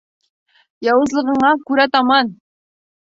Яуызлығыңа 0.87 1.51
күрә 1.67 1.85
таман! 1.97 2.33